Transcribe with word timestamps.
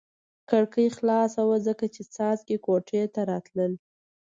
کړکۍ 0.49 0.87
خلاصه 0.97 1.41
وه 1.47 1.57
ځکه 1.67 1.85
یې 1.95 2.03
څاڅکي 2.13 2.57
کوټې 2.65 3.01
ته 3.13 3.21
راتلل. 3.31 3.71